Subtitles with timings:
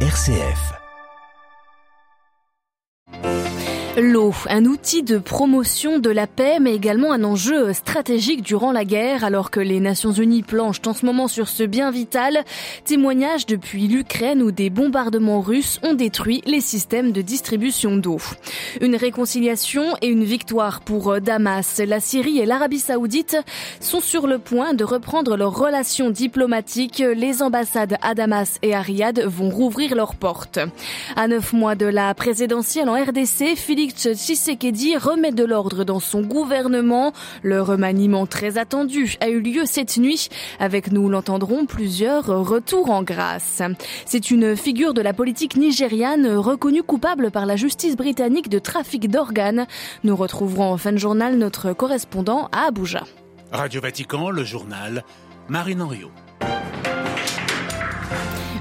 [0.00, 0.85] RCF.
[3.98, 8.84] L'eau, un outil de promotion de la paix, mais également un enjeu stratégique durant la
[8.84, 12.44] guerre, alors que les Nations Unies planchent en ce moment sur ce bien vital.
[12.84, 18.18] Témoignage depuis l'Ukraine où des bombardements russes ont détruit les systèmes de distribution d'eau.
[18.82, 21.80] Une réconciliation et une victoire pour Damas.
[21.80, 23.38] La Syrie et l'Arabie Saoudite
[23.80, 26.98] sont sur le point de reprendre leurs relations diplomatiques.
[26.98, 30.58] Les ambassades à Damas et à Riyad vont rouvrir leurs portes.
[31.16, 36.00] À neuf mois de la présidentielle en RDC, Philippe Félix Tshisekedi remet de l'ordre dans
[36.00, 37.12] son gouvernement.
[37.44, 40.28] Le remaniement très attendu a eu lieu cette nuit.
[40.58, 43.62] Avec nous l'entendrons plusieurs retours en grâce.
[44.04, 49.08] C'est une figure de la politique nigériane reconnue coupable par la justice britannique de trafic
[49.08, 49.68] d'organes.
[50.02, 53.04] Nous retrouverons en fin de journal notre correspondant à Abuja.
[53.52, 55.04] Radio Vatican, le journal,
[55.48, 56.10] Marine Henriot.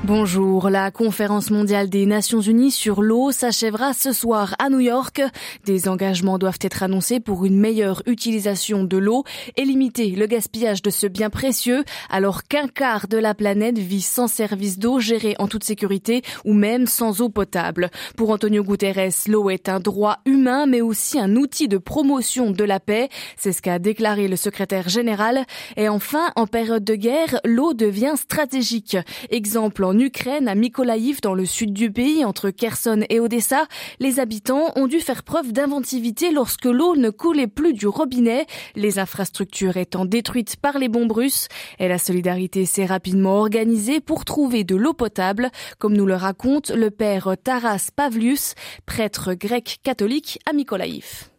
[0.08, 5.20] Bonjour, la conférence mondiale des Nations Unies sur l'eau s'achèvera ce soir à New York.
[5.66, 9.24] Des engagements doivent être annoncés pour une meilleure utilisation de l'eau
[9.58, 14.04] et limiter le gaspillage de ce bien précieux alors qu'un quart de la planète vit
[14.04, 17.90] sans service d'eau géré en toute sécurité ou même sans eau potable.
[18.16, 22.64] Pour Antonio Guterres, l'eau est un droit humain mais aussi un outil de promotion de
[22.64, 23.10] la paix.
[23.38, 25.48] C'est ce qu'a déclaré le secrétaire général.
[25.78, 28.98] Et enfin, en période de guerre, l'eau devient stratégique.
[29.32, 33.66] Exemple en Ukraine, à Mykolaïv, dans le sud du pays, entre Kherson et Odessa,
[34.02, 39.00] les habitants ont dû faire preuve d'inventivité lorsque l'eau ne coulait plus du robinet, les
[39.00, 41.48] infrastructures étant détruites par les bombes russes.
[41.80, 46.72] Et la solidarité s'est rapidement organisée pour trouver de l'eau potable, comme nous le raconte
[46.72, 51.35] le père Taras Pavlius, prêtre grec catholique à Mykolaïv.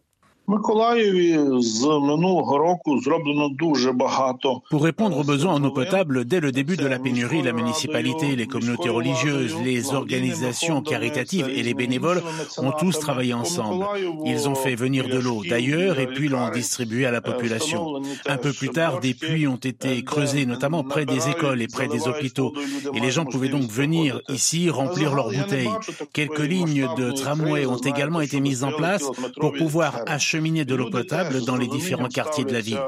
[4.69, 8.37] Pour répondre aux besoins en eau potable, dès le début de la pénurie, la municipalité,
[8.37, 12.23] les communautés religieuses, les organisations caritatives et les bénévoles
[12.59, 13.85] ont tous travaillé ensemble.
[14.25, 18.01] Ils ont fait venir de l'eau d'ailleurs et puis l'ont distribuée à la population.
[18.25, 21.89] Un peu plus tard, des puits ont été creusés, notamment près des écoles et près
[21.89, 22.53] des hôpitaux.
[22.93, 25.75] Et les gens pouvaient donc venir ici remplir leurs bouteilles.
[26.13, 29.03] Quelques lignes de tramway ont également été mises en place
[29.41, 32.79] pour pouvoir acheter de l'eau potable dans les différents quartiers de la ville.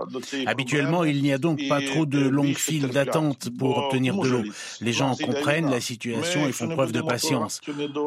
[0.45, 4.43] Habituellement, il n'y a donc pas trop de longues files d'attente pour obtenir de l'eau.
[4.81, 7.59] Les gens comprennent la situation et font preuve de patience.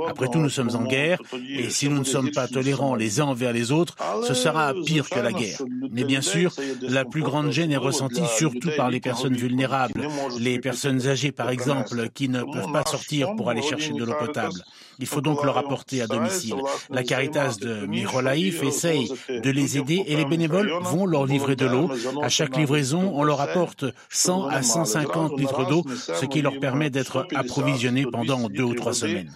[0.08, 3.26] Après tout, nous sommes en guerre et si nous ne sommes pas tolérants les uns
[3.26, 5.58] envers les autres, ce sera pire que la guerre.
[5.90, 10.06] Mais bien sûr, la plus grande gêne est ressentie surtout par les personnes vulnérables,
[10.38, 14.14] les personnes âgées par exemple, qui ne peuvent pas sortir pour aller chercher de l'eau
[14.18, 14.62] potable.
[14.98, 16.54] Il faut donc leur apporter à domicile.
[16.90, 19.10] La Caritas de Myrolaïf essaye
[19.40, 21.90] de les aider et les bénévoles vont leur livrer de l'eau.
[22.22, 26.90] À chaque livraison, on leur apporte 100 à 150 litres d'eau, ce qui leur permet
[26.90, 29.32] d'être approvisionnés pendant deux ou trois semaines.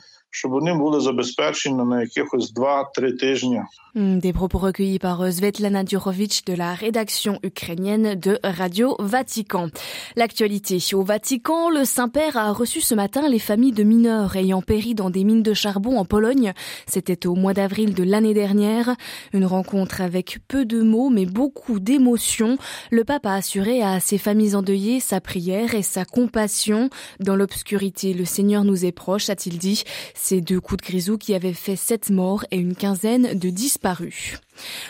[3.97, 9.71] Des propos recueillis par euh, Svetlana Durovic de la rédaction ukrainienne de Radio Vatican.
[10.17, 14.95] L'actualité au Vatican, le Saint-Père a reçu ce matin les familles de mineurs ayant péri
[14.95, 16.53] dans des mines de charbon en Pologne.
[16.87, 18.97] C'était au mois d'avril de l'année dernière.
[19.33, 22.59] Une rencontre avec peu de mots mais beaucoup d'émotions.
[22.91, 26.91] Le pape a assuré à ses familles endeuillées sa prière et sa compassion.
[27.21, 29.85] Dans l'obscurité, le Seigneur nous est proche, a-t-il dit.
[30.15, 33.86] Ces deux coups de grisou qui avaient fait sept morts et une quinzaine de disparus
[33.87, 34.11] disparu.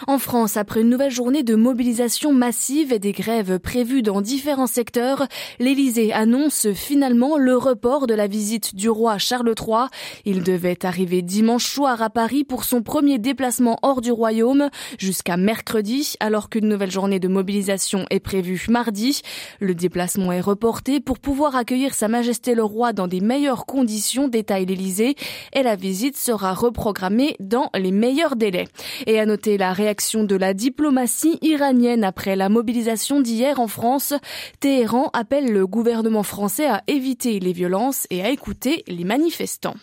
[0.06, 4.66] En France, après une nouvelle journée de mobilisation massive et des grèves prévues dans différents
[4.66, 5.26] secteurs,
[5.58, 9.86] l'Élysée annonce finalement le report de la visite du roi Charles III.
[10.24, 15.36] Il devait arriver dimanche soir à Paris pour son premier déplacement hors du royaume jusqu'à
[15.36, 19.22] mercredi, alors qu'une nouvelle journée de mobilisation est prévue mardi.
[19.60, 24.28] Le déplacement est reporté pour pouvoir accueillir Sa Majesté le roi dans des meilleures conditions,
[24.28, 25.16] détaille l'Élysée,
[25.52, 28.66] et la visite sera reprogrammée dans les meilleurs délais.
[29.06, 34.14] Et à noter la réaction de la diplomatie iranienne après la mobilisation d'hier en France.
[34.60, 39.76] Téhéran appelle le gouvernement français à éviter les violences et à écouter les manifestants.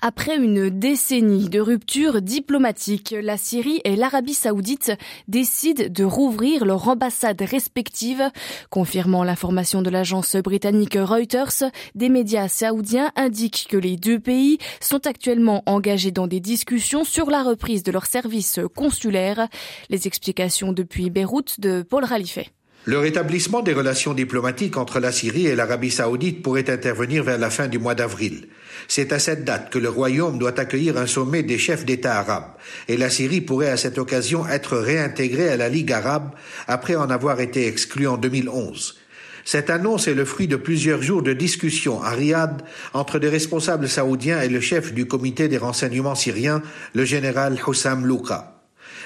[0.00, 4.92] Après une décennie de rupture diplomatique, la Syrie et l'Arabie saoudite
[5.26, 8.30] décident de rouvrir leurs ambassades respectives.
[8.70, 15.06] Confirmant l'information de l'agence britannique Reuters, des médias saoudiens indiquent que les deux pays sont
[15.06, 19.48] actuellement engagés dans des discussions sur la reprise de leurs services consulaires.
[19.90, 22.48] Les explications depuis Beyrouth de Paul Ralifet.
[22.88, 27.50] Le rétablissement des relations diplomatiques entre la Syrie et l'Arabie saoudite pourrait intervenir vers la
[27.50, 28.48] fin du mois d'avril.
[28.88, 32.54] C'est à cette date que le Royaume doit accueillir un sommet des chefs d'État arabes,
[32.88, 36.30] et la Syrie pourrait à cette occasion être réintégrée à la Ligue arabe
[36.66, 38.96] après en avoir été exclue en 2011.
[39.44, 42.62] Cette annonce est le fruit de plusieurs jours de discussions à Riyad
[42.94, 46.62] entre des responsables saoudiens et le chef du comité des renseignements syriens,
[46.94, 48.57] le général Hussam Louka.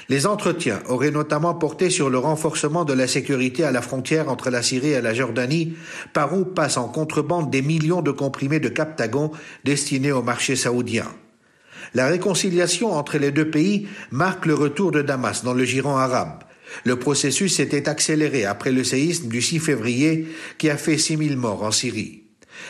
[0.09, 4.51] Les entretiens auraient notamment porté sur le renforcement de la sécurité à la frontière entre
[4.51, 5.75] la Syrie et la Jordanie,
[6.13, 9.31] par où passent en contrebande des millions de comprimés de Captagon
[9.65, 11.07] destinés au marché saoudien.
[11.95, 16.45] La réconciliation entre les deux pays marque le retour de Damas dans le giron arabe.
[16.85, 20.27] Le processus s'était accéléré après le séisme du 6 février
[20.59, 22.23] qui a fait 6000 morts en Syrie.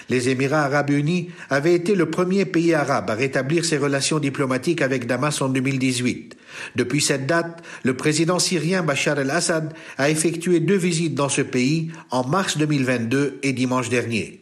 [0.08, 4.82] Les Émirats arabes unis avaient été le premier pays arabe à rétablir ses relations diplomatiques
[4.82, 6.37] avec Damas en 2018.
[6.76, 11.90] Depuis cette date, le président syrien Bachar el-Assad a effectué deux visites dans ce pays
[12.10, 14.40] en mars 2022 et dimanche dernier.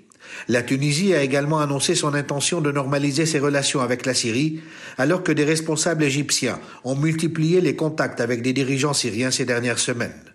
[0.48, 4.60] La Tunisie a également annoncé son intention de normaliser ses relations avec la Syrie,
[4.96, 9.78] alors que des responsables égyptiens ont multiplié les contacts avec des dirigeants syriens ces dernières
[9.78, 10.29] semaines.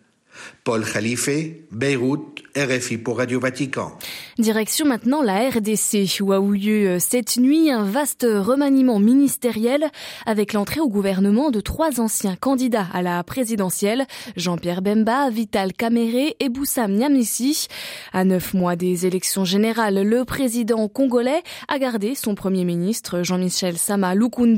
[0.63, 1.29] Paul Khalife,
[1.71, 3.91] Beyrouth, RFI pour Radio Vatican.
[4.39, 9.89] Direction maintenant la RDC, où a eu lieu euh, cette nuit un vaste remaniement ministériel
[10.25, 14.05] avec l'entrée au gouvernement de trois anciens candidats à la présidentielle,
[14.37, 17.67] Jean-Pierre Bemba, Vital Kamere et Boussam Niamisi.
[18.13, 23.77] À neuf mois des élections générales, le président congolais a gardé son premier ministre, Jean-Michel
[23.77, 24.55] Sama Lukunde.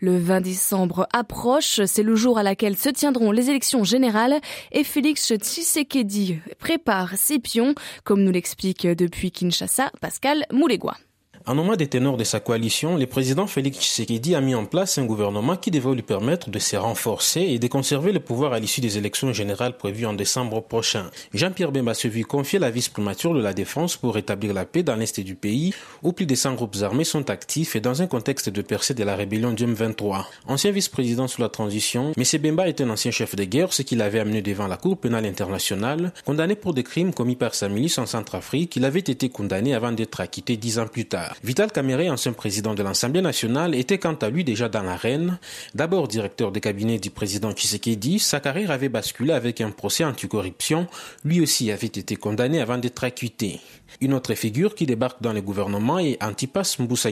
[0.00, 4.40] Le 20 décembre approche, c'est le jour à laquelle se tiendront les élections générales
[4.72, 7.74] et Félix Tshisekedi prépare ses pions,
[8.04, 10.98] comme nous l'explique depuis Kinshasa Pascal Moulegua.
[11.48, 14.98] En nom des ténors de sa coalition, le président Félix Tshisekedi a mis en place
[14.98, 18.58] un gouvernement qui devait lui permettre de se renforcer et de conserver le pouvoir à
[18.58, 21.06] l'issue des élections générales prévues en décembre prochain.
[21.32, 24.94] Jean-Pierre Bemba se vit confier la vice-primature de la défense pour rétablir la paix dans
[24.96, 25.72] l'est du pays,
[26.02, 29.02] où plus de 100 groupes armés sont actifs et dans un contexte de percée de
[29.02, 30.26] la rébellion du M23.
[30.48, 32.42] Ancien vice-président sous la transition, M.
[32.42, 35.24] Bemba est un ancien chef de guerre, ce qui l'avait amené devant la Cour pénale
[35.24, 38.76] internationale, condamné pour des crimes commis par sa milice en Centrafrique.
[38.76, 41.37] Il avait été condamné avant d'être acquitté dix ans plus tard.
[41.44, 45.38] Vital Kamere, ancien président de l'Assemblée nationale, était quant à lui déjà dans l'arène.
[45.74, 50.86] D'abord directeur de cabinet du président Tshisekedi, sa carrière avait basculé avec un procès anticorruption.
[51.24, 53.60] Lui aussi avait été condamné avant d'être acquitté.
[54.00, 57.08] Une autre figure qui débarque dans le gouvernement est Antipas Mboussa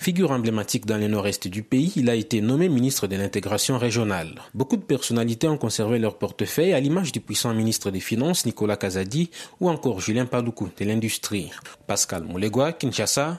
[0.00, 1.92] figure emblématique dans le nord-est du pays.
[1.96, 4.34] Il a été nommé ministre de l'intégration régionale.
[4.54, 8.76] Beaucoup de personnalités ont conservé leur portefeuille à l'image du puissant ministre des Finances Nicolas
[8.76, 9.30] Kazadi
[9.60, 11.50] ou encore Julien Paloukou de l'industrie.
[11.86, 13.38] Pascal Moulegua, Kinshasa,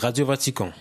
[0.00, 0.72] Radio Vatican.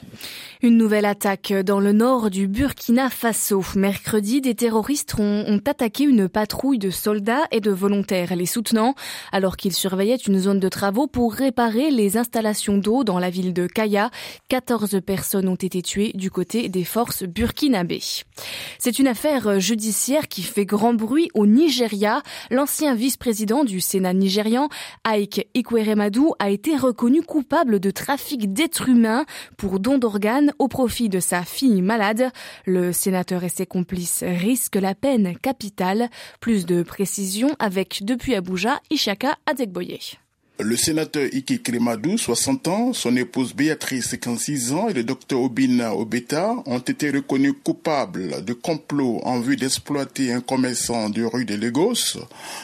[0.61, 3.63] Une nouvelle attaque dans le nord du Burkina Faso.
[3.75, 8.95] Mercredi, des terroristes ont, attaqué une patrouille de soldats et de volontaires les soutenant
[9.31, 13.53] alors qu'ils surveillaient une zone de travaux pour réparer les installations d'eau dans la ville
[13.53, 14.09] de Kaya.
[14.47, 18.23] 14 personnes ont été tuées du côté des forces burkinabées.
[18.79, 22.21] C'est une affaire judiciaire qui fait grand bruit au Nigeria.
[22.51, 24.69] L'ancien vice-président du Sénat nigérian,
[25.05, 29.08] Ike Ikweremadou, a été reconnu coupable de trafic d'êtres humains
[29.57, 32.31] pour don d'organes au profit de sa fille malade.
[32.65, 36.09] Le sénateur et ses complices risquent la peine capitale.
[36.39, 40.17] Plus de précisions avec depuis Abuja, Ishaka Adekboye.
[40.61, 45.95] Le sénateur Ike Kremadou, 60 ans, son épouse Béatrice, 56 ans, et le docteur Obina
[45.95, 51.55] Obeta ont été reconnus coupables de complot en vue d'exploiter un commerçant de rue de
[51.55, 52.17] Lagos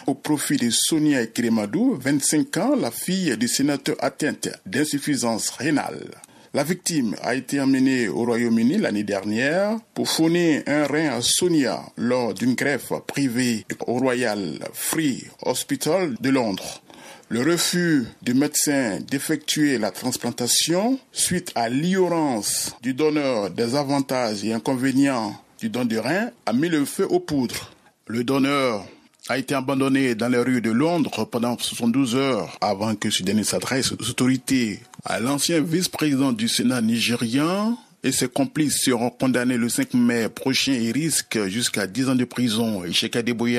[0.08, 6.12] au profit de Sonia Kremadou, 25 ans, la fille du sénateur atteinte d'insuffisance rénale.
[6.56, 11.84] La victime a été emmenée au Royaume-Uni l'année dernière pour fournir un rein à Sonia
[11.98, 16.82] lors d'une greffe privée au Royal Free Hospital de Londres.
[17.28, 24.54] Le refus du médecin d'effectuer la transplantation suite à l'ignorance du donneur des avantages et
[24.54, 27.74] inconvénients du don de rein a mis le feu aux poudres.
[28.08, 28.86] Le donneur
[29.28, 33.44] a été abandonné dans les rues de Londres pendant 72 heures avant que ce dernier
[33.44, 34.82] s'adresse aux autorités.
[35.04, 40.74] À l'ancien vice-président du Sénat nigérian, et ses complices seront condamnés le 5 mai prochain
[40.74, 42.84] et risquent jusqu'à 10 ans de prison.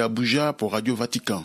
[0.03, 1.45] Abuja pour Radio Vatican.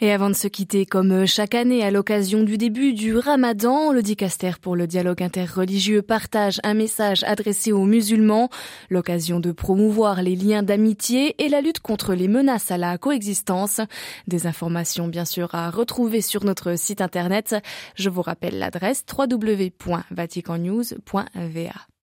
[0.00, 4.02] Et avant de se quitter, comme chaque année à l'occasion du début du Ramadan, le
[4.02, 8.50] dicaster pour le dialogue interreligieux partage un message adressé aux musulmans,
[8.88, 13.80] l'occasion de promouvoir les liens d'amitié et la lutte contre les menaces à la coexistence.
[14.26, 17.54] Des informations bien sûr à retrouver sur notre site internet.
[17.94, 21.89] Je vous rappelle l'adresse www.vaticannews.va.